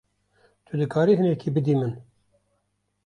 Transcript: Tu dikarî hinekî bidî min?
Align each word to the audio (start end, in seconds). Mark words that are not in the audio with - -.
Tu 0.65 0.73
dikarî 0.81 1.13
hinekî 1.19 1.49
bidî 1.55 1.75
min? 1.79 1.93